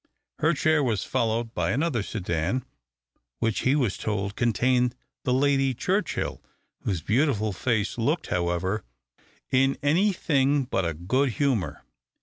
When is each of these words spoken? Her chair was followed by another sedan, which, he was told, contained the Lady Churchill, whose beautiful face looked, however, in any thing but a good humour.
Her 0.39 0.55
chair 0.55 0.83
was 0.83 1.03
followed 1.03 1.53
by 1.53 1.69
another 1.69 2.01
sedan, 2.01 2.65
which, 3.37 3.59
he 3.59 3.75
was 3.75 3.99
told, 3.99 4.35
contained 4.35 4.95
the 5.25 5.31
Lady 5.31 5.75
Churchill, 5.75 6.41
whose 6.79 7.03
beautiful 7.03 7.53
face 7.53 7.99
looked, 7.99 8.25
however, 8.25 8.83
in 9.51 9.77
any 9.83 10.11
thing 10.11 10.63
but 10.63 10.85
a 10.85 10.95
good 10.95 11.33
humour. 11.33 11.83